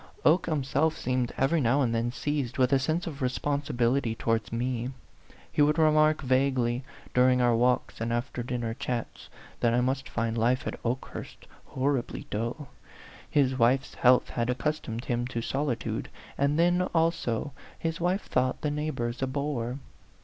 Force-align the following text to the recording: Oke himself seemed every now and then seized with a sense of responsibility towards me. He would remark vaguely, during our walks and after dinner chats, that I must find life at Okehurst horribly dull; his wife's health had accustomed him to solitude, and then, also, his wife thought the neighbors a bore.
Oke 0.25 0.47
himself 0.47 0.97
seemed 0.97 1.31
every 1.37 1.61
now 1.61 1.83
and 1.83 1.93
then 1.93 2.11
seized 2.11 2.57
with 2.57 2.73
a 2.73 2.79
sense 2.79 3.05
of 3.05 3.21
responsibility 3.21 4.15
towards 4.15 4.51
me. 4.51 4.89
He 5.51 5.61
would 5.61 5.77
remark 5.77 6.23
vaguely, 6.23 6.83
during 7.13 7.39
our 7.39 7.55
walks 7.55 8.01
and 8.01 8.11
after 8.11 8.41
dinner 8.41 8.73
chats, 8.73 9.29
that 9.59 9.75
I 9.75 9.81
must 9.81 10.09
find 10.09 10.35
life 10.35 10.65
at 10.65 10.83
Okehurst 10.83 11.45
horribly 11.67 12.25
dull; 12.31 12.69
his 13.29 13.59
wife's 13.59 13.93
health 13.93 14.31
had 14.31 14.49
accustomed 14.49 15.05
him 15.05 15.27
to 15.27 15.39
solitude, 15.43 16.09
and 16.35 16.57
then, 16.57 16.81
also, 16.95 17.51
his 17.77 18.01
wife 18.01 18.23
thought 18.25 18.61
the 18.61 18.71
neighbors 18.71 19.21
a 19.21 19.27
bore. 19.27 19.77